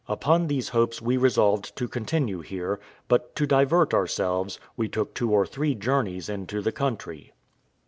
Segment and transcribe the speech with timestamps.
[0.07, 5.29] Upon these hopes we resolved to continue here; but, to divert ourselves, we took two
[5.31, 7.33] or three journeys into the country.